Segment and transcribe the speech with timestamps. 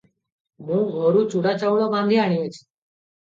[0.69, 2.59] ମୁଁ ଘରୁ ଚୂଡ଼ା ଚାଉଳ ବାନ୍ଧି ଆଣିଅଛି।